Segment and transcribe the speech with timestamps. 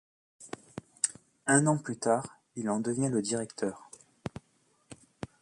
[1.45, 3.91] Un an plus tard, il en devient le directeur.